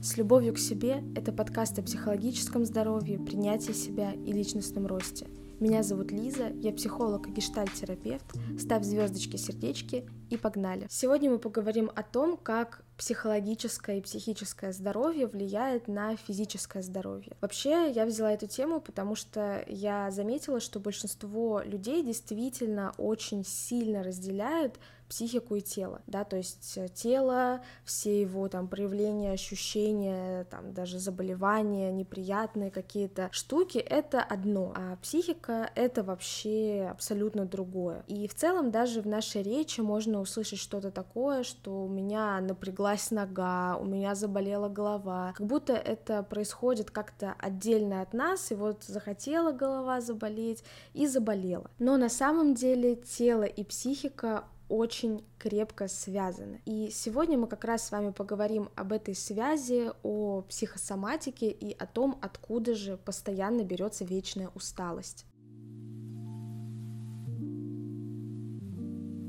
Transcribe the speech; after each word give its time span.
С 0.00 0.16
любовью 0.16 0.54
к 0.54 0.58
себе– 0.58 1.02
это 1.16 1.32
подкаст 1.32 1.76
о 1.80 1.82
психологическом 1.82 2.64
здоровье, 2.64 3.18
принятии 3.18 3.72
себя 3.72 4.12
и 4.12 4.32
личностном 4.32 4.86
росте. 4.86 5.26
Меня 5.58 5.82
зовут 5.82 6.12
Лиза, 6.12 6.50
я 6.50 6.72
психолог 6.72 7.26
и 7.26 7.32
гештальт-терапевт. 7.32 8.24
Ставь 8.60 8.84
звездочки, 8.84 9.36
сердечки 9.36 10.08
и 10.30 10.36
погнали. 10.36 10.86
Сегодня 10.88 11.30
мы 11.32 11.40
поговорим 11.40 11.90
о 11.96 12.04
том, 12.04 12.36
как 12.36 12.84
психологическое 12.96 13.98
и 13.98 14.00
психическое 14.00 14.72
здоровье 14.72 15.26
влияет 15.26 15.88
на 15.88 16.14
физическое 16.14 16.82
здоровье. 16.82 17.36
Вообще, 17.40 17.90
я 17.90 18.06
взяла 18.06 18.32
эту 18.32 18.46
тему, 18.46 18.80
потому 18.80 19.16
что 19.16 19.64
я 19.66 20.12
заметила, 20.12 20.60
что 20.60 20.78
большинство 20.78 21.60
людей 21.64 22.04
действительно 22.04 22.92
очень 22.96 23.44
сильно 23.44 24.04
разделяют 24.04 24.78
психику 25.08 25.56
и 25.56 25.60
тело, 25.60 26.02
да, 26.06 26.24
то 26.24 26.36
есть 26.36 26.76
э, 26.76 26.88
тело, 26.88 27.62
все 27.84 28.20
его 28.20 28.48
там 28.48 28.68
проявления, 28.68 29.32
ощущения, 29.32 30.44
там 30.44 30.72
даже 30.74 30.98
заболевания, 30.98 31.90
неприятные 31.92 32.70
какие-то 32.70 33.28
штуки, 33.32 33.78
это 33.78 34.22
одно, 34.22 34.72
а 34.76 34.96
психика— 34.96 35.70
это 35.74 36.02
вообще 36.02 36.88
абсолютно 36.90 37.46
другое. 37.46 38.04
И 38.06 38.28
в 38.28 38.34
целом 38.34 38.70
даже 38.70 39.00
в 39.00 39.06
нашей 39.06 39.42
речи 39.42 39.80
можно 39.80 40.20
услышать 40.20 40.58
что-то 40.58 40.90
такое, 40.90 41.42
что 41.42 41.84
у 41.84 41.88
меня 41.88 42.40
напряглась 42.40 43.10
нога, 43.10 43.76
у 43.76 43.84
меня 43.84 44.14
заболела 44.14 44.68
голова, 44.68 45.32
как 45.36 45.46
будто 45.46 45.72
это 45.72 46.22
происходит 46.22 46.90
как-то 46.90 47.34
отдельно 47.38 48.02
от 48.02 48.12
нас, 48.12 48.52
и 48.52 48.54
вот 48.54 48.84
захотела 48.84 49.52
голова 49.52 50.00
заболеть 50.00 50.62
и 50.92 51.06
заболела. 51.06 51.70
Но 51.78 51.96
на 51.96 52.08
самом 52.08 52.54
деле 52.54 52.96
тело 52.96 53.44
и 53.44 53.64
психика 53.64 54.44
очень 54.68 55.24
крепко 55.38 55.88
связаны. 55.88 56.60
И 56.64 56.90
сегодня 56.90 57.38
мы 57.38 57.46
как 57.46 57.64
раз 57.64 57.86
с 57.86 57.90
вами 57.90 58.10
поговорим 58.10 58.68
об 58.76 58.92
этой 58.92 59.14
связи, 59.14 59.90
о 60.02 60.42
психосоматике 60.42 61.50
и 61.50 61.72
о 61.76 61.86
том, 61.86 62.18
откуда 62.20 62.74
же 62.74 62.96
постоянно 62.96 63.62
берется 63.62 64.04
вечная 64.04 64.50
усталость. 64.54 65.24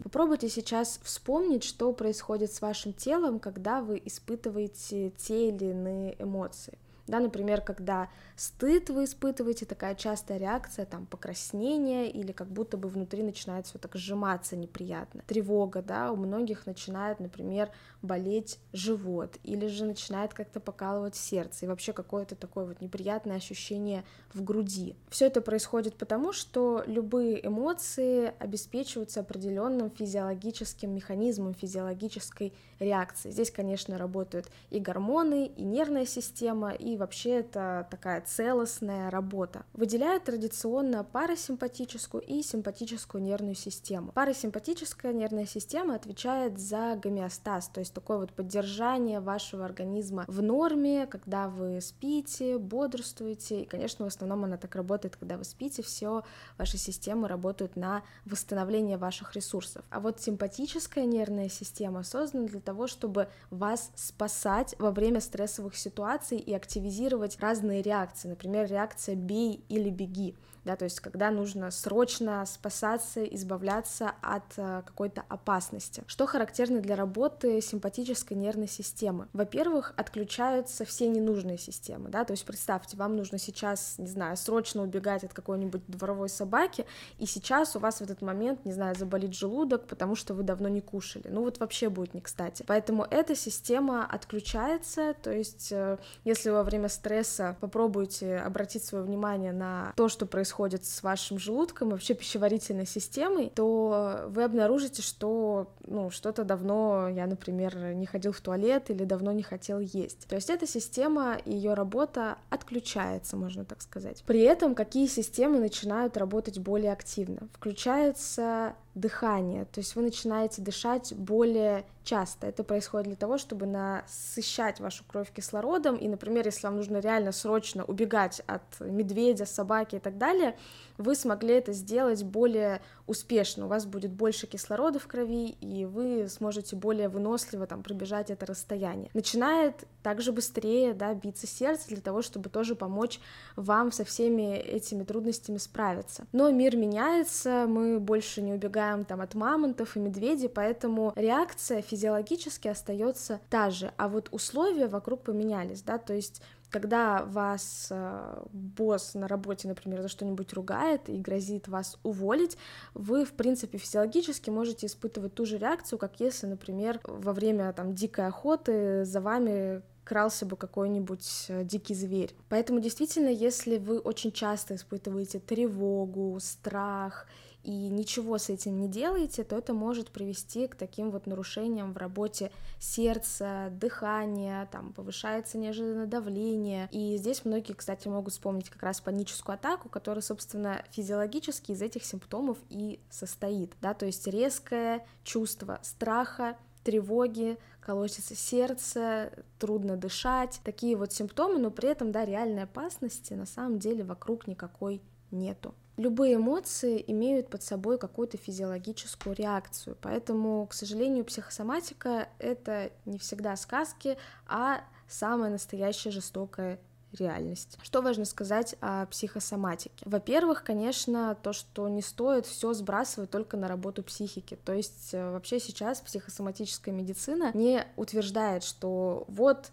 Попробуйте 0.04 0.50
сейчас 0.50 1.00
вспомнить, 1.04 1.64
что 1.64 1.94
происходит 1.94 2.52
с 2.52 2.62
вашим 2.62 2.94
телом, 2.94 3.40
когда 3.40 3.82
вы 3.82 4.02
испытываете 4.04 5.12
те 5.12 5.50
или 5.50 5.66
иные 5.66 6.16
эмоции. 6.18 6.80
Да, 7.10 7.20
например, 7.20 7.62
когда 7.62 8.08
стыд 8.36 8.92
вы 8.92 9.06
испытываете, 9.06 9.66
такая 9.66 9.96
частая 9.96 10.38
реакция, 10.38 10.86
там, 10.86 11.08
покраснение, 11.08 12.10
или 12.12 12.32
как 12.32 12.48
будто 12.48 12.78
бы 12.78 12.88
внутри 12.88 13.24
начинает 13.24 13.66
все 13.66 13.80
так 13.80 13.96
сжиматься 13.96 14.56
неприятно. 14.56 15.24
Тревога, 15.26 15.82
да, 15.82 16.12
у 16.12 16.16
многих 16.16 16.68
начинает, 16.68 17.20
например, 17.20 17.72
болеть 18.04 18.60
живот, 18.74 19.38
или 19.44 19.66
же 19.66 19.86
начинает 19.86 20.36
как-то 20.36 20.60
покалывать 20.60 21.16
сердце, 21.16 21.66
и 21.66 21.68
вообще 21.68 21.94
какое-то 21.94 22.36
такое 22.36 22.66
вот 22.66 22.80
неприятное 22.80 23.38
ощущение 23.38 24.04
в 24.32 24.44
груди. 24.44 24.96
Все 25.10 25.26
это 25.26 25.42
происходит 25.42 25.96
потому, 25.96 26.32
что 26.32 26.84
любые 26.86 27.46
эмоции 27.46 28.34
обеспечиваются 28.38 29.22
определенным 29.22 29.90
физиологическим 29.90 30.94
механизмом, 30.94 31.56
физиологической 31.56 32.54
реакцией. 32.78 33.34
Здесь, 33.34 33.50
конечно, 33.50 33.98
работают 33.98 34.46
и 34.70 34.80
гормоны, 34.80 35.48
и 35.48 35.64
нервная 35.64 36.06
система, 36.06 36.72
и 36.72 36.99
вообще 37.00 37.40
это 37.40 37.88
такая 37.90 38.22
целостная 38.22 39.10
работа. 39.10 39.66
Выделяют 39.74 40.26
традиционно 40.26 41.04
парасимпатическую 41.04 42.22
и 42.22 42.44
симпатическую 42.44 43.24
нервную 43.24 43.56
систему. 43.56 44.12
Парасимпатическая 44.12 45.14
нервная 45.14 45.46
система 45.46 45.96
отвечает 45.96 46.60
за 46.60 47.00
гомеостаз, 47.02 47.70
то 47.70 47.80
есть 47.80 47.94
такое 47.94 48.18
вот 48.20 48.34
поддержание 48.34 49.20
вашего 49.20 49.66
организма 49.66 50.26
в 50.28 50.42
норме, 50.42 51.08
когда 51.08 51.48
вы 51.48 51.82
спите, 51.82 52.58
бодрствуете, 52.58 53.62
и, 53.62 53.66
конечно, 53.66 54.06
в 54.06 54.10
основном 54.10 54.44
она 54.44 54.58
так 54.58 54.76
работает, 54.76 55.16
когда 55.16 55.38
вы 55.38 55.46
спите, 55.46 55.82
все 55.82 56.24
ваши 56.58 56.78
системы 56.78 57.28
работают 57.28 57.76
на 57.76 58.04
восстановление 58.26 58.98
ваших 58.98 59.36
ресурсов. 59.36 59.84
А 59.90 60.00
вот 60.00 60.20
симпатическая 60.22 61.06
нервная 61.06 61.50
система 61.50 62.04
создана 62.04 62.48
для 62.48 62.60
того, 62.60 62.88
чтобы 62.88 63.30
вас 63.50 63.92
спасать 63.96 64.76
во 64.80 64.92
время 64.92 65.22
стрессовых 65.22 65.76
ситуаций 65.76 66.38
и 66.38 66.54
активизировать 66.54 66.89
активизировать 66.90 67.40
разные 67.40 67.82
реакции, 67.82 68.28
например, 68.28 68.68
реакция 68.68 69.16
«бей» 69.16 69.64
или 69.70 69.90
«беги», 69.90 70.36
да, 70.66 70.76
то 70.76 70.84
есть 70.86 71.00
когда 71.00 71.32
нужно 71.32 71.72
срочно 71.72 72.46
спасаться, 72.46 73.24
избавляться 73.24 74.12
от 74.22 74.44
э, 74.58 74.84
какой-то 74.86 75.24
опасности. 75.28 76.04
Что 76.08 76.28
характерно 76.28 76.80
для 76.80 76.96
работы 76.96 77.62
симпатической 77.62 78.38
нервной 78.38 78.68
системы? 78.68 79.28
Во-первых, 79.34 79.94
отключаются 79.98 80.86
все 80.86 81.08
ненужные 81.08 81.58
системы, 81.58 82.10
да, 82.10 82.24
то 82.24 82.34
есть 82.34 82.46
представьте, 82.46 82.98
вам 82.98 83.16
нужно 83.16 83.38
сейчас, 83.38 83.96
не 83.98 84.08
знаю, 84.08 84.38
срочно 84.38 84.84
убегать 84.84 85.24
от 85.24 85.34
какой-нибудь 85.34 85.82
дворовой 85.88 86.30
собаки, 86.30 86.86
и 87.18 87.26
сейчас 87.26 87.76
у 87.76 87.80
вас 87.80 87.98
в 87.98 88.02
этот 88.02 88.22
момент, 88.22 88.64
не 88.66 88.74
знаю, 88.74 88.96
заболит 88.96 89.34
желудок, 89.34 89.88
потому 89.88 90.16
что 90.16 90.34
вы 90.34 90.44
давно 90.44 90.68
не 90.70 90.82
кушали, 90.82 91.30
ну 91.30 91.42
вот 91.42 91.60
вообще 91.60 91.90
будет 91.90 92.14
не 92.14 92.22
кстати. 92.22 92.64
Поэтому 92.68 93.06
эта 93.10 93.36
система 93.36 94.06
отключается, 94.06 95.16
то 95.22 95.32
есть 95.32 95.72
э, 95.72 95.98
если 96.26 96.50
во 96.50 96.64
время 96.64 96.79
стресса 96.88 97.58
попробуйте 97.60 98.38
обратить 98.38 98.84
свое 98.84 99.04
внимание 99.04 99.52
на 99.52 99.94
то, 99.96 100.08
что 100.08 100.26
происходит 100.26 100.86
с 100.86 101.04
вашим 101.04 101.38
желудком, 101.38 101.90
вообще 101.90 102.14
пищеварительной 102.14 102.86
системой, 102.86 103.52
то 103.54 104.26
вы 104.30 104.44
обнаружите, 104.44 105.02
что 105.02 105.72
ну, 105.86 106.10
что-то 106.10 106.44
давно 106.44 107.10
я, 107.10 107.28
например, 107.28 107.94
не 107.94 108.06
ходил 108.06 108.32
в 108.32 108.42
туалет 108.42 108.90
или 108.90 109.04
давно 109.04 109.32
не 109.32 109.44
хотел 109.44 109.80
есть. 109.80 110.28
То 110.28 110.36
есть 110.36 110.50
эта 110.50 110.68
система, 110.68 111.38
ее 111.46 111.74
работа 111.74 112.38
отключается, 112.50 113.36
можно 113.36 113.66
так 113.66 113.82
сказать. 113.82 114.24
При 114.26 114.42
этом 114.42 114.76
какие 114.76 115.08
системы 115.08 115.60
начинают 115.60 116.18
работать 116.18 116.60
более 116.60 116.94
активно? 116.94 117.50
Включается 117.54 118.76
дыхание, 118.96 119.66
то 119.66 119.80
есть 119.80 119.96
вы 119.96 120.02
начинаете 120.02 120.62
дышать 120.62 121.14
более 121.16 121.86
часто. 122.10 122.48
Это 122.48 122.64
происходит 122.64 123.08
для 123.08 123.16
того, 123.16 123.38
чтобы 123.38 123.68
насыщать 123.68 124.80
вашу 124.80 125.04
кровь 125.08 125.32
кислородом, 125.32 125.96
и, 125.96 126.08
например, 126.08 126.46
если 126.46 126.66
вам 126.66 126.78
нужно 126.78 126.98
реально 126.98 127.32
срочно 127.32 127.86
убегать 127.86 128.42
от 128.48 128.64
медведя, 128.80 129.46
собаки 129.46 129.98
и 129.98 130.00
так 130.00 130.18
далее, 130.18 130.58
вы 130.98 131.16
смогли 131.16 131.54
это 131.54 131.72
сделать 131.72 132.24
более 132.24 132.82
успешно, 133.08 133.66
у 133.66 133.68
вас 133.70 133.86
будет 133.86 134.12
больше 134.12 134.48
кислорода 134.48 135.00
в 135.00 135.08
крови, 135.08 135.50
и 135.62 135.86
вы 135.86 136.28
сможете 136.30 136.76
более 136.76 137.10
выносливо 137.10 137.68
там 137.68 137.84
пробежать 137.84 138.30
это 138.32 138.46
расстояние. 138.46 139.10
Начинает 139.14 139.86
также 140.04 140.32
быстрее, 140.32 140.94
да, 140.94 141.14
биться 141.14 141.48
сердце 141.48 141.90
для 141.90 142.02
того, 142.02 142.22
чтобы 142.22 142.50
тоже 142.50 142.76
помочь 142.76 143.20
вам 143.56 143.92
со 143.92 144.04
всеми 144.04 144.58
этими 144.58 145.04
трудностями 145.04 145.58
справиться. 145.58 146.26
Но 146.32 146.52
мир 146.52 146.76
меняется, 146.76 147.66
мы 147.68 148.00
больше 148.00 148.42
не 148.42 148.54
убегаем 148.54 149.06
там 149.06 149.22
от 149.22 149.36
мамонтов 149.36 149.96
и 149.96 150.00
медведей, 150.00 150.50
поэтому 150.50 151.14
реакция 151.16 151.82
физиологически 152.00 152.70
остается 152.70 153.42
та 153.50 153.70
же, 153.70 153.92
а 153.98 154.08
вот 154.08 154.30
условия 154.32 154.88
вокруг 154.88 155.24
поменялись, 155.24 155.82
да, 155.82 155.98
то 155.98 156.14
есть 156.14 156.42
когда 156.70 157.26
вас 157.26 157.88
э, 157.90 158.44
босс 158.54 159.16
на 159.16 159.28
работе, 159.28 159.68
например, 159.68 160.04
за 160.04 160.08
что-нибудь 160.08 160.54
ругает 160.54 161.10
и 161.10 161.18
грозит 161.18 161.68
вас 161.68 161.98
уволить, 162.04 162.58
вы, 162.94 163.26
в 163.26 163.34
принципе, 163.34 163.80
физиологически 163.80 164.52
можете 164.52 164.86
испытывать 164.86 165.34
ту 165.34 165.46
же 165.46 165.58
реакцию, 165.58 165.98
как 165.98 166.20
если, 166.20 166.46
например, 166.46 167.00
во 167.04 167.34
время 167.34 167.74
там 167.74 167.96
дикой 167.96 168.28
охоты 168.28 169.04
за 169.04 169.20
вами 169.20 169.82
крался 170.04 170.46
бы 170.46 170.56
какой-нибудь 170.58 171.46
э, 171.50 171.64
дикий 171.64 171.96
зверь. 171.96 172.36
Поэтому 172.50 172.80
действительно, 172.80 173.30
если 173.30 173.80
вы 173.80 173.98
очень 173.98 174.32
часто 174.32 174.76
испытываете 174.76 175.40
тревогу, 175.40 176.38
страх 176.40 177.28
и 177.64 177.90
ничего 177.90 178.38
с 178.38 178.50
этим 178.50 178.80
не 178.80 178.88
делаете, 178.88 179.44
то 179.44 179.58
это 179.58 179.74
может 179.74 180.12
привести 180.12 180.68
к 180.68 180.76
таким 180.76 181.12
вот 181.12 181.28
нарушениям 181.28 181.94
в 181.94 181.98
работе 181.98 182.52
сердца, 182.80 183.70
дыхания, 183.72 184.68
там 184.72 184.94
повышается 184.94 185.58
неожиданно 185.58 186.06
давление. 186.06 186.88
И 186.92 187.18
здесь 187.18 187.46
многие, 187.46 187.74
кстати, 187.74 188.08
могут 188.08 188.34
вспомнить 188.34 188.70
как 188.70 188.84
раз 188.84 189.02
паническую 189.02 189.56
атаку, 189.56 189.90
которая, 189.90 190.22
собственно, 190.22 190.84
физиологически 190.92 191.72
из 191.72 191.82
этих 191.82 192.06
симптомов 192.06 192.58
и 192.70 193.00
состоит, 193.10 193.74
да, 193.82 193.94
то 193.94 194.06
есть 194.06 194.28
резкое 194.28 195.06
чувство 195.24 195.80
страха, 195.84 196.58
тревоги, 196.84 197.58
колотится 197.82 198.36
сердце, 198.36 199.32
трудно 199.58 199.98
дышать, 199.98 200.62
такие 200.64 200.96
вот 200.96 201.12
симптомы, 201.12 201.60
но 201.60 201.72
при 201.72 201.90
этом, 201.90 202.12
да, 202.12 202.24
реальной 202.24 202.64
опасности 202.64 203.34
на 203.34 203.46
самом 203.46 203.80
деле 203.80 204.04
вокруг 204.04 204.48
никакой 204.48 205.02
нету. 205.32 205.74
Любые 206.00 206.36
эмоции 206.36 207.04
имеют 207.08 207.50
под 207.50 207.62
собой 207.62 207.98
какую-то 207.98 208.38
физиологическую 208.38 209.36
реакцию, 209.36 209.98
поэтому, 210.00 210.66
к 210.66 210.74
сожалению, 210.74 211.26
психосоматика— 211.26 212.30
это 212.40 212.94
не 213.04 213.18
всегда 213.18 213.58
сказки, 213.58 214.18
а 214.48 214.80
самая 215.10 215.52
настоящая 215.52 216.12
жестокая 216.12 216.80
реальность. 217.12 217.78
Что 217.82 218.02
важно 218.02 218.24
сказать 218.24 218.78
о 218.80 219.08
психосоматике? 219.08 220.06
Во-первых, 220.06 220.64
конечно, 220.64 221.36
то, 221.44 221.52
что 221.52 221.90
не 221.90 222.02
стоит 222.02 222.46
все 222.46 222.72
сбрасывать 222.72 223.30
только 223.30 223.58
на 223.58 223.68
работу 223.68 224.02
психики. 224.02 224.58
То 224.64 224.72
есть 224.72 225.10
э, 225.14 225.32
вообще 225.32 225.60
сейчас 225.60 226.00
психосоматическая 226.00 226.96
медицина 226.96 227.52
не 227.54 227.86
утверждает, 227.98 228.64
что 228.64 229.26
вот 229.28 229.70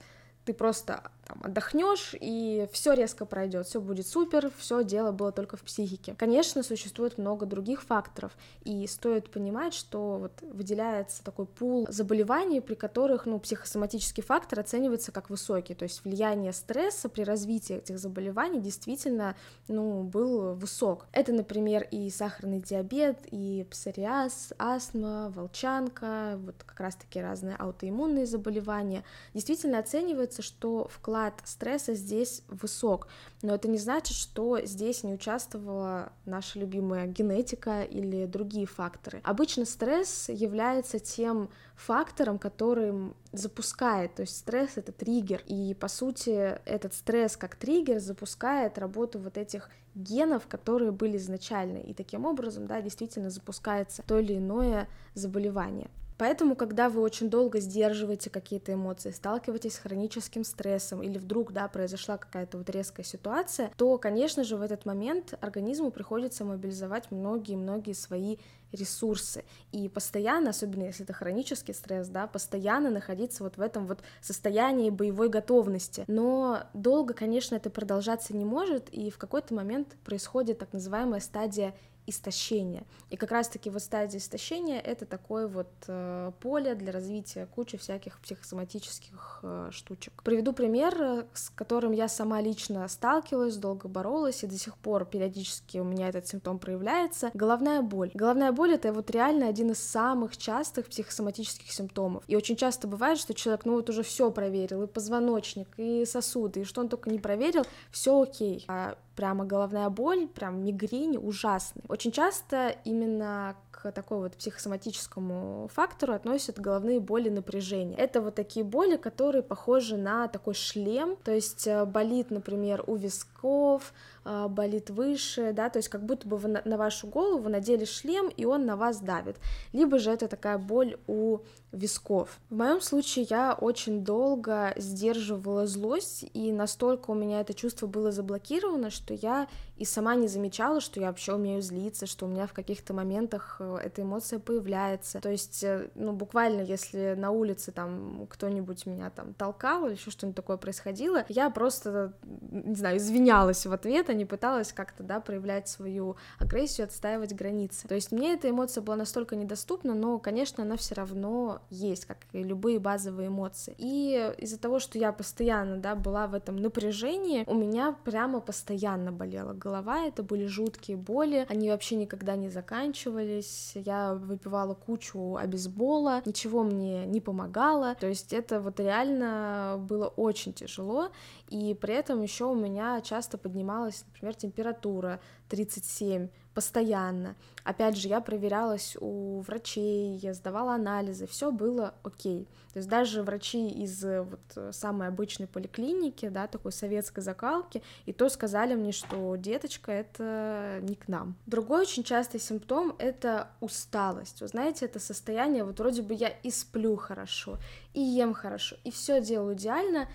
ты 0.46 0.54
просто 0.54 1.02
там, 1.26 1.40
отдохнешь, 1.42 2.14
и 2.20 2.68
все 2.72 2.92
резко 2.92 3.26
пройдет, 3.26 3.66
все 3.66 3.80
будет 3.80 4.06
супер, 4.06 4.50
все 4.56 4.84
дело 4.84 5.10
было 5.10 5.32
только 5.32 5.56
в 5.56 5.62
психике. 5.62 6.14
Конечно, 6.16 6.62
существует 6.62 7.18
много 7.18 7.46
других 7.46 7.82
факторов, 7.82 8.32
и 8.62 8.86
стоит 8.86 9.30
понимать, 9.30 9.74
что 9.74 10.18
вот 10.18 10.32
выделяется 10.42 11.24
такой 11.24 11.46
пул 11.46 11.86
заболеваний, 11.90 12.60
при 12.60 12.74
которых 12.74 13.26
ну, 13.26 13.40
психосоматический 13.40 14.22
фактор 14.22 14.60
оценивается 14.60 15.10
как 15.10 15.28
высокий, 15.28 15.74
то 15.74 15.82
есть 15.82 16.04
влияние 16.04 16.52
стресса 16.52 17.08
при 17.08 17.22
развитии 17.22 17.76
этих 17.76 17.98
заболеваний 17.98 18.60
действительно 18.60 19.34
ну, 19.66 20.04
был 20.04 20.54
высок. 20.54 21.06
Это, 21.10 21.32
например, 21.32 21.88
и 21.90 22.08
сахарный 22.08 22.60
диабет, 22.60 23.18
и 23.32 23.66
псориаз, 23.68 24.52
астма, 24.58 25.32
волчанка, 25.34 26.38
вот 26.44 26.62
как 26.64 26.78
раз-таки 26.78 27.20
разные 27.20 27.56
аутоиммунные 27.56 28.26
заболевания. 28.26 29.02
Действительно 29.34 29.80
оценивается, 29.80 30.35
что 30.42 30.88
вклад 30.88 31.26
вклад 31.26 31.40
стресса 31.44 31.94
здесь 31.94 32.42
высок, 32.48 33.08
но 33.42 33.54
это 33.54 33.68
не 33.68 33.78
значит, 33.78 34.16
что 34.16 34.60
здесь 34.64 35.02
не 35.02 35.14
участвовала 35.14 36.12
наша 36.24 36.58
любимая 36.58 37.06
генетика 37.06 37.82
или 37.82 38.26
другие 38.26 38.66
факторы. 38.66 39.20
Обычно 39.24 39.64
стресс 39.64 40.28
является 40.28 40.98
тем 40.98 41.48
фактором, 41.74 42.38
который 42.38 43.14
запускает, 43.32 44.14
то 44.14 44.22
есть 44.22 44.36
стресс— 44.36 44.72
это 44.76 44.92
триггер, 44.92 45.42
и, 45.46 45.74
по 45.74 45.88
сути, 45.88 46.58
этот 46.64 46.94
стресс 46.94 47.36
как 47.36 47.56
триггер 47.56 47.98
запускает 47.98 48.78
работу 48.78 49.18
вот 49.18 49.36
этих 49.38 49.70
генов, 49.94 50.46
которые 50.46 50.92
были 50.92 51.16
изначально, 51.16 51.78
и 51.78 51.94
таким 51.94 52.26
образом, 52.26 52.66
да, 52.66 52.80
действительно 52.82 53.30
запускается 53.30 54.02
то 54.06 54.18
или 54.18 54.36
иное 54.36 54.88
заболевание. 55.14 55.90
Поэтому, 56.18 56.56
когда 56.56 56.88
вы 56.88 57.00
очень 57.00 57.28
долго 57.28 57.60
сдерживаете 57.60 58.30
какие-то 58.30 58.72
эмоции, 58.72 59.10
сталкиваетесь 59.10 59.74
с 59.74 59.78
хроническим 59.78 60.44
стрессом 60.44 61.02
или 61.02 61.18
вдруг, 61.18 61.52
да, 61.52 61.68
произошла 61.68 62.16
какая-то 62.16 62.58
вот 62.58 62.70
резкая 62.70 63.04
ситуация, 63.04 63.70
то, 63.76 63.98
конечно 63.98 64.44
же, 64.44 64.56
в 64.56 64.62
этот 64.62 64.86
момент 64.86 65.34
организму 65.40 65.90
приходится 65.90 66.44
мобилизовать 66.44 67.10
многие-многие 67.10 67.92
свои 67.92 68.38
ресурсы 68.72 69.44
и 69.72 69.88
постоянно, 69.88 70.50
особенно 70.50 70.84
если 70.84 71.04
это 71.04 71.12
хронический 71.12 71.72
стресс, 71.72 72.08
да, 72.08 72.26
постоянно 72.26 72.90
находиться 72.90 73.42
вот 73.42 73.56
в 73.56 73.60
этом 73.60 73.86
вот 73.86 74.00
состоянии 74.20 74.90
боевой 74.90 75.28
готовности. 75.28 76.04
Но 76.08 76.64
долго, 76.74 77.14
конечно, 77.14 77.54
это 77.54 77.70
продолжаться 77.70 78.34
не 78.34 78.44
может, 78.44 78.88
и 78.90 79.10
в 79.10 79.18
какой-то 79.18 79.54
момент 79.54 79.96
происходит 80.04 80.58
так 80.58 80.72
называемая 80.72 81.20
стадия 81.20 81.74
истощения. 82.06 82.84
И 83.10 83.16
как 83.16 83.32
раз-таки 83.32 83.68
вот 83.68 83.82
стадия 83.82 84.18
истощения— 84.18 84.80
это 84.84 85.06
такое 85.06 85.48
вот 85.48 85.68
э, 85.88 86.32
поле 86.40 86.74
для 86.74 86.92
развития 86.92 87.46
кучи 87.54 87.76
всяких 87.76 88.18
психосоматических 88.20 89.40
э, 89.42 89.68
штучек. 89.72 90.22
Приведу 90.22 90.52
пример, 90.52 91.26
с 91.34 91.50
которым 91.50 91.92
я 91.92 92.08
сама 92.08 92.40
лично 92.40 92.86
сталкивалась, 92.88 93.56
долго 93.56 93.88
боролась, 93.88 94.44
и 94.44 94.46
до 94.46 94.56
сих 94.56 94.76
пор 94.78 95.04
периодически 95.04 95.78
у 95.78 95.84
меня 95.84 96.08
этот 96.08 96.26
симптом 96.26 96.58
проявляется. 96.58 97.30
Головная 97.34 97.82
боль. 97.82 98.10
Головная 98.14 98.52
боль— 98.56 98.72
это 98.74 98.92
вот 98.92 99.10
реально 99.10 99.46
один 99.46 99.70
из 99.70 99.78
самых 99.78 100.36
частых 100.36 100.88
психосоматических 100.88 101.70
симптомов. 101.70 102.24
И 102.26 102.34
очень 102.34 102.56
часто 102.56 102.88
бывает, 102.88 103.18
что 103.18 103.34
человек, 103.34 103.64
ну 103.64 103.74
вот 103.74 103.88
уже 103.88 104.02
все 104.02 104.30
проверил, 104.32 104.82
и 104.82 104.86
позвоночник, 104.88 105.68
и 105.76 106.04
сосуды, 106.04 106.60
и 106.60 106.64
что 106.64 106.80
он 106.80 106.88
только 106.88 107.10
не 107.10 107.20
проверил, 107.20 107.64
все 107.92 108.20
окей. 108.20 108.64
А 108.66 108.96
прямо 109.14 109.44
головная 109.44 109.88
боль, 109.88 110.26
прям 110.26 110.64
мигрень 110.64 111.16
ужасный. 111.16 111.82
Очень 111.88 112.12
часто 112.12 112.76
именно 112.84 113.56
к 113.90 113.94
такой 113.94 114.18
вот 114.18 114.36
психосоматическому 114.36 115.68
фактору 115.72 116.12
относят 116.12 116.58
головные 116.58 117.00
боли 117.00 117.28
напряжения. 117.28 117.96
Это 117.96 118.20
вот 118.20 118.34
такие 118.34 118.64
боли, 118.64 118.96
которые 118.96 119.42
похожи 119.42 119.96
на 119.96 120.28
такой 120.28 120.54
шлем, 120.54 121.16
то 121.22 121.32
есть 121.32 121.66
э, 121.66 121.84
болит, 121.84 122.30
например, 122.30 122.82
у 122.86 122.96
висков, 122.96 123.92
э, 124.24 124.48
болит 124.48 124.90
выше, 124.90 125.52
да, 125.52 125.70
то 125.70 125.78
есть 125.78 125.88
как 125.88 126.04
будто 126.04 126.26
бы 126.28 126.36
вы 126.36 126.48
на 126.48 126.76
вашу 126.76 127.06
голову 127.06 127.48
надели 127.48 127.84
шлем, 127.84 128.28
и 128.28 128.44
он 128.44 128.66
на 128.66 128.76
вас 128.76 129.00
давит. 129.00 129.36
Либо 129.72 129.98
же 129.98 130.10
это 130.10 130.28
такая 130.28 130.58
боль 130.58 130.96
у 131.06 131.38
висков. 131.76 132.40
В 132.50 132.56
моем 132.56 132.80
случае 132.80 133.26
я 133.28 133.54
очень 133.54 134.04
долго 134.04 134.72
сдерживала 134.76 135.66
злость, 135.66 136.24
и 136.32 136.52
настолько 136.52 137.10
у 137.10 137.14
меня 137.14 137.40
это 137.40 137.54
чувство 137.54 137.86
было 137.86 138.10
заблокировано, 138.12 138.90
что 138.90 139.14
я 139.14 139.48
и 139.76 139.84
сама 139.84 140.14
не 140.14 140.26
замечала, 140.26 140.80
что 140.80 141.00
я 141.00 141.08
вообще 141.08 141.34
умею 141.34 141.60
злиться, 141.60 142.06
что 142.06 142.24
у 142.26 142.28
меня 142.28 142.46
в 142.46 142.54
каких-то 142.54 142.94
моментах 142.94 143.56
э, 143.60 143.76
эта 143.84 144.02
эмоция 144.02 144.38
появляется. 144.38 145.20
То 145.20 145.30
есть, 145.30 145.62
э, 145.62 145.90
ну, 145.94 146.12
буквально, 146.12 146.62
если 146.62 147.14
на 147.14 147.30
улице 147.30 147.72
там 147.72 148.26
кто-нибудь 148.30 148.86
меня 148.86 149.10
там 149.10 149.34
толкал 149.34 149.86
или 149.86 149.94
еще 149.94 150.10
что-нибудь 150.10 150.36
такое 150.36 150.56
происходило, 150.56 151.26
я 151.28 151.50
просто, 151.50 152.14
не 152.22 152.74
знаю, 152.74 152.96
извинялась 152.96 153.66
в 153.66 153.72
ответ, 153.72 154.08
а 154.08 154.14
не 154.14 154.24
пыталась 154.24 154.72
как-то, 154.72 155.02
да, 155.02 155.20
проявлять 155.20 155.68
свою 155.68 156.16
агрессию, 156.38 156.86
отстаивать 156.86 157.34
границы. 157.34 157.86
То 157.86 157.94
есть 157.94 158.12
мне 158.12 158.32
эта 158.32 158.48
эмоция 158.48 158.80
была 158.80 158.96
настолько 158.96 159.36
недоступна, 159.36 159.94
но, 159.94 160.18
конечно, 160.18 160.64
она 160.64 160.76
все 160.76 160.94
равно 160.94 161.60
есть, 161.70 162.06
как 162.06 162.18
и 162.32 162.42
любые 162.42 162.78
базовые 162.78 163.28
эмоции. 163.28 163.74
И 163.78 164.32
из-за 164.38 164.58
того, 164.58 164.78
что 164.78 164.98
я 164.98 165.12
постоянно, 165.12 165.76
да, 165.76 165.94
была 165.94 166.26
в 166.26 166.34
этом 166.34 166.56
напряжении, 166.56 167.44
у 167.46 167.54
меня 167.54 167.96
прямо 168.04 168.40
постоянно 168.40 169.12
болела 169.12 169.52
голова, 169.52 170.04
это 170.04 170.22
были 170.22 170.46
жуткие 170.46 170.96
боли, 170.96 171.46
они 171.48 171.70
вообще 171.70 171.96
никогда 171.96 172.36
не 172.36 172.48
заканчивались, 172.48 173.72
я 173.74 174.14
выпивала 174.14 174.74
кучу 174.74 175.36
обезбола, 175.36 176.22
ничего 176.24 176.62
мне 176.62 177.06
не 177.06 177.20
помогало, 177.20 177.94
то 177.94 178.06
есть 178.06 178.32
это 178.32 178.60
вот 178.60 178.80
реально 178.80 179.76
было 179.78 180.06
очень 180.08 180.52
тяжело, 180.52 181.10
и 181.48 181.74
при 181.74 181.94
этом 181.94 182.22
еще 182.22 182.44
у 182.46 182.54
меня 182.54 183.00
часто 183.00 183.38
поднималась, 183.38 184.04
например, 184.06 184.34
температура 184.34 185.20
37 185.48 186.28
постоянно. 186.56 187.36
Опять 187.64 187.98
же, 187.98 188.08
я 188.08 188.22
проверялась 188.22 188.96
у 188.98 189.40
врачей, 189.40 190.16
я 190.16 190.32
сдавала 190.32 190.72
анализы, 190.72 191.26
все 191.26 191.52
было 191.52 191.92
окей. 192.02 192.48
То 192.72 192.78
есть 192.78 192.88
даже 192.88 193.22
врачи 193.22 193.68
из 193.68 194.02
э, 194.02 194.22
вот 194.22 194.40
э, 194.56 194.72
самой 194.72 195.08
обычной 195.08 195.48
поликлиники, 195.48 196.30
да, 196.30 196.46
такой 196.46 196.72
советской 196.72 197.20
закалки, 197.20 197.82
и 198.06 198.14
то 198.14 198.30
сказали 198.30 198.74
мне, 198.74 198.92
что 198.92 199.36
деточка, 199.36 199.92
это 199.92 200.78
не 200.80 200.94
к 200.94 201.08
нам. 201.08 201.36
Другой 201.44 201.82
очень 201.82 202.04
частый 202.04 202.40
симптом— 202.40 202.96
это 202.98 203.50
усталость. 203.60 204.40
Вы 204.40 204.48
знаете, 204.48 204.86
это 204.86 204.98
состояние, 204.98 205.62
вот 205.62 205.78
вроде 205.78 206.00
бы 206.00 206.14
я 206.14 206.28
и 206.28 206.50
сплю 206.50 206.96
хорошо, 206.96 207.58
и 207.92 208.00
ем 208.00 208.32
хорошо, 208.32 208.76
и 208.82 208.90
все 208.90 209.20
делаю 209.20 209.56
идеально, 209.56 210.08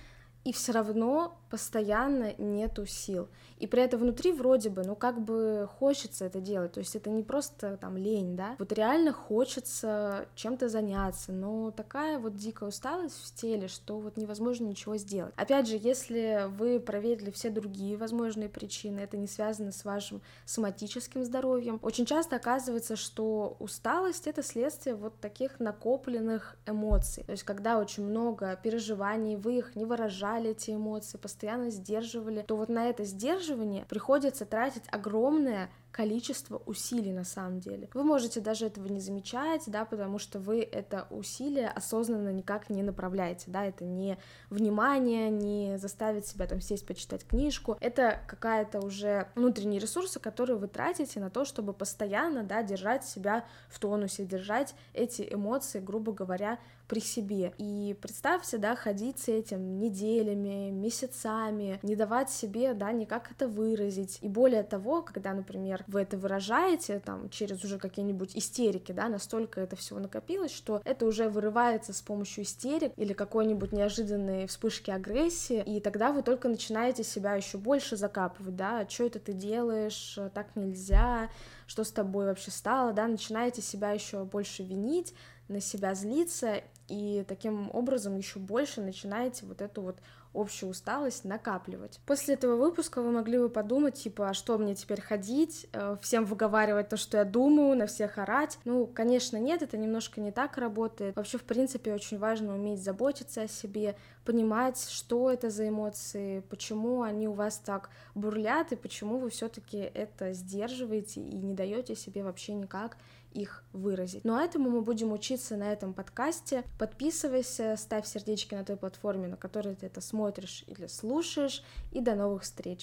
и 0.43 0.51
все 0.53 0.71
равно 0.71 1.37
постоянно 1.51 2.33
нету 2.37 2.85
сил. 2.85 3.27
И 3.59 3.67
при 3.67 3.83
этом 3.83 3.99
внутри 3.99 4.31
вроде 4.31 4.69
бы, 4.69 4.83
ну 4.83 4.95
как 4.95 5.21
бы 5.21 5.69
хочется 5.77 6.25
это 6.25 6.39
делать, 6.39 6.71
то 6.71 6.79
есть 6.79 6.95
это 6.95 7.09
не 7.11 7.21
просто 7.21 7.77
там 7.77 7.97
лень, 7.97 8.35
да, 8.35 8.55
вот 8.57 8.71
реально 8.71 9.11
хочется 9.11 10.25
чем-то 10.33 10.69
заняться, 10.69 11.31
но 11.31 11.69
такая 11.69 12.17
вот 12.17 12.35
дикая 12.35 12.69
усталость 12.69 13.21
в 13.21 13.35
теле, 13.35 13.67
что 13.67 13.99
вот 13.99 14.17
невозможно 14.17 14.65
ничего 14.65 14.97
сделать. 14.97 15.33
Опять 15.35 15.67
же, 15.67 15.77
если 15.79 16.47
вы 16.57 16.79
проверили 16.79 17.29
все 17.29 17.49
другие 17.49 17.97
возможные 17.97 18.49
причины, 18.49 19.01
это 19.01 19.17
не 19.17 19.27
связано 19.27 19.71
с 19.73 19.83
вашим 19.83 20.21
соматическим 20.45 21.23
здоровьем, 21.23 21.79
очень 21.83 22.05
часто 22.05 22.37
оказывается, 22.37 22.95
что 22.95 23.57
усталость 23.59 24.25
это 24.25 24.41
следствие 24.41 24.95
вот 24.95 25.19
таких 25.19 25.59
накопленных 25.59 26.55
эмоций, 26.65 27.23
то 27.25 27.33
есть 27.33 27.43
когда 27.43 27.77
очень 27.77 28.05
много 28.05 28.57
переживаний, 28.63 29.35
вы 29.35 29.57
их 29.57 29.75
не 29.75 29.83
выражали, 29.83 30.51
эти 30.51 30.71
эмоции, 30.71 31.17
постоянно 31.17 31.40
сдерживали, 31.69 32.41
то 32.41 32.55
вот 32.55 32.69
на 32.69 32.89
это 32.89 33.03
сдерживание 33.03 33.85
приходится 33.85 34.45
тратить 34.45 34.83
огромное 34.91 35.69
количество 35.91 36.61
усилий 36.65 37.11
на 37.11 37.23
самом 37.23 37.59
деле. 37.59 37.89
Вы 37.93 38.03
можете 38.03 38.39
даже 38.39 38.65
этого 38.65 38.87
не 38.87 38.99
замечать, 38.99 39.63
да, 39.67 39.85
потому 39.85 40.19
что 40.19 40.39
вы 40.39 40.61
это 40.61 41.07
усилие 41.09 41.69
осознанно 41.69 42.29
никак 42.29 42.69
не 42.69 42.83
направляете, 42.83 43.45
да, 43.47 43.65
это 43.65 43.83
не 43.83 44.17
внимание, 44.49 45.29
не 45.29 45.77
заставить 45.77 46.25
себя 46.25 46.47
там 46.47 46.61
сесть 46.61 46.85
почитать 46.85 47.25
книжку, 47.25 47.77
это 47.79 48.19
какая-то 48.27 48.81
уже 48.81 49.27
внутренние 49.35 49.79
ресурсы, 49.79 50.19
которые 50.19 50.57
вы 50.57 50.67
тратите 50.67 51.19
на 51.19 51.29
то, 51.29 51.45
чтобы 51.45 51.73
постоянно, 51.73 52.43
да, 52.43 52.63
держать 52.63 53.05
себя 53.05 53.45
в 53.69 53.79
тонусе, 53.79 54.25
держать 54.25 54.73
эти 54.93 55.27
эмоции, 55.31 55.79
грубо 55.79 56.13
говоря, 56.13 56.59
при 56.91 56.99
себе. 56.99 57.53
И 57.57 57.95
представьте, 58.01 58.57
да, 58.57 58.75
ходить 58.75 59.17
с 59.19 59.29
этим 59.29 59.79
неделями, 59.79 60.71
месяцами, 60.71 61.79
не 61.83 61.95
давать 61.95 62.29
себе, 62.29 62.73
да, 62.73 62.91
никак 62.91 63.31
это 63.31 63.47
выразить. 63.47 64.17
И 64.19 64.27
более 64.27 64.63
того, 64.63 65.01
когда, 65.01 65.33
например, 65.33 65.80
вы 65.87 66.01
это 66.01 66.17
выражаете, 66.17 66.99
там, 66.99 67.29
через 67.29 67.63
уже 67.63 67.77
какие-нибудь 67.77 68.35
истерики, 68.35 68.91
да, 68.91 69.07
настолько 69.09 69.61
это 69.61 69.75
всего 69.75 69.99
накопилось, 69.99 70.51
что 70.51 70.81
это 70.85 71.05
уже 71.05 71.29
вырывается 71.29 71.93
с 71.93 72.01
помощью 72.01 72.43
истерик 72.43 72.93
или 72.97 73.13
какой-нибудь 73.13 73.71
неожиданной 73.71 74.47
вспышки 74.47 74.91
агрессии, 74.91 75.63
и 75.65 75.79
тогда 75.79 76.11
вы 76.11 76.23
только 76.23 76.47
начинаете 76.47 77.03
себя 77.03 77.35
еще 77.35 77.57
больше 77.57 77.95
закапывать, 77.95 78.55
да, 78.55 78.79
«А 78.79 78.89
что 78.89 79.05
это 79.05 79.19
ты 79.19 79.33
делаешь, 79.33 80.17
так 80.33 80.55
нельзя, 80.55 81.29
что 81.67 81.83
с 81.83 81.91
тобой 81.91 82.25
вообще 82.25 82.51
стало, 82.51 82.93
да, 82.93 83.07
начинаете 83.07 83.61
себя 83.61 83.91
еще 83.91 84.23
больше 84.23 84.63
винить, 84.63 85.13
на 85.47 85.59
себя 85.59 85.93
злиться, 85.93 86.61
и 86.87 87.23
таким 87.27 87.69
образом 87.73 88.17
еще 88.17 88.39
больше 88.39 88.81
начинаете 88.81 89.45
вот 89.45 89.61
эту 89.61 89.81
вот 89.81 89.97
общую 90.33 90.69
усталость 90.69 91.25
накапливать. 91.25 91.99
После 92.05 92.35
этого 92.35 92.55
выпуска 92.55 93.01
вы 93.01 93.11
могли 93.11 93.37
бы 93.37 93.49
подумать, 93.49 93.95
типа, 93.95 94.29
а 94.29 94.33
что 94.33 94.57
мне 94.57 94.75
теперь 94.75 95.01
ходить, 95.01 95.67
э, 95.73 95.97
всем 96.01 96.25
выговаривать 96.25 96.89
то, 96.89 96.97
что 96.97 97.17
я 97.17 97.25
думаю, 97.25 97.77
на 97.77 97.87
всех 97.87 98.17
орать? 98.17 98.57
Ну, 98.63 98.87
конечно, 98.87 99.37
нет, 99.37 99.61
это 99.61 99.77
немножко 99.77 100.21
не 100.21 100.31
так 100.31 100.57
работает. 100.57 101.15
Вообще, 101.15 101.37
в 101.37 101.43
принципе, 101.43 101.93
очень 101.93 102.17
важно 102.17 102.55
уметь 102.55 102.81
заботиться 102.81 103.43
о 103.43 103.47
себе, 103.47 103.95
понимать, 104.23 104.87
что 104.89 105.31
это 105.31 105.49
за 105.49 105.67
эмоции, 105.67 106.41
почему 106.49 107.01
они 107.01 107.27
у 107.27 107.33
вас 107.33 107.57
так 107.57 107.89
бурлят 108.15 108.71
и 108.71 108.75
почему 108.75 109.17
вы 109.17 109.29
все-таки 109.29 109.77
это 109.77 110.33
сдерживаете 110.33 111.21
и 111.21 111.37
не 111.37 111.53
даете 111.53 111.95
себе 111.95 112.23
вообще 112.23 112.53
никак 112.53 112.97
их 113.33 113.63
выразить. 113.71 114.25
Ну 114.25 114.35
а 114.35 114.43
этому 114.43 114.69
мы 114.69 114.81
будем 114.81 115.11
учиться 115.11 115.55
на 115.55 115.71
этом 115.71 115.93
подкасте. 115.93 116.63
Подписывайся, 116.77 117.75
ставь 117.77 118.05
сердечки 118.05 118.53
на 118.53 118.65
той 118.65 118.75
платформе, 118.75 119.27
на 119.27 119.37
которой 119.37 119.75
ты 119.75 119.85
это 119.85 120.01
смотришь 120.01 120.20
или 120.67 120.87
слушаешь, 120.87 121.63
и 121.91 122.01
до 122.01 122.15
новых 122.15 122.43
встреч. 122.43 122.81